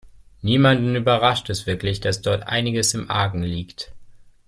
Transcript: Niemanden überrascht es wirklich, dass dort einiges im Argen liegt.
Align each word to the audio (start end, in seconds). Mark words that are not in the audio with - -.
Niemanden 0.41 0.95
überrascht 0.95 1.51
es 1.51 1.67
wirklich, 1.67 1.99
dass 1.99 2.23
dort 2.23 2.47
einiges 2.47 2.95
im 2.95 3.11
Argen 3.11 3.43
liegt. 3.43 3.93